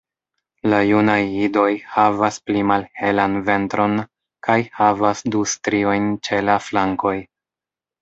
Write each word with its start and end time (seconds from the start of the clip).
La 0.71 0.77
junaj 0.91 1.17
idoj 1.47 1.67
havas 1.97 2.39
pli 2.47 2.65
malhelan 2.73 3.37
ventron 3.51 3.95
kaj 4.51 4.59
havas 4.81 5.25
du 5.33 5.47
striojn 5.57 6.13
ĉe 6.29 6.45
la 6.51 6.61
flankoj. 6.69 7.19